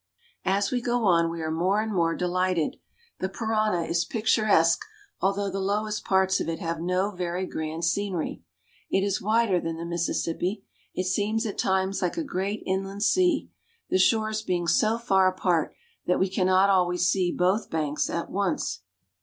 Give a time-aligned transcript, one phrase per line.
[0.47, 2.77] As we go on we are more and more delighted.
[3.19, 4.81] The Parana is picturesque,
[5.19, 8.41] although the lowest parts of it have no very grand scenery.
[8.89, 10.65] It is wider than the Mississippi.
[10.95, 13.51] It seems at times like a great inland sea,
[13.91, 15.75] the shores being so far apart
[16.07, 18.81] that we cannot always see both banks at once.